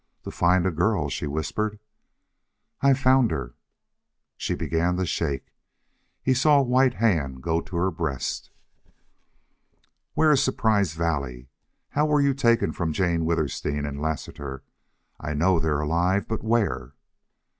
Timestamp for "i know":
15.19-15.59